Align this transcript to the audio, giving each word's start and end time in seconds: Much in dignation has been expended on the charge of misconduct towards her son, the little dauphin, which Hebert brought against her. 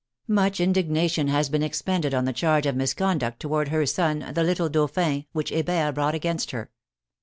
Much 0.27 0.59
in 0.59 0.73
dignation 0.73 1.27
has 1.29 1.47
been 1.47 1.61
expended 1.61 2.11
on 2.11 2.25
the 2.25 2.33
charge 2.33 2.65
of 2.65 2.75
misconduct 2.75 3.39
towards 3.39 3.69
her 3.69 3.85
son, 3.85 4.31
the 4.33 4.43
little 4.43 4.67
dauphin, 4.67 5.27
which 5.31 5.49
Hebert 5.51 5.93
brought 5.93 6.15
against 6.15 6.49
her. 6.49 6.71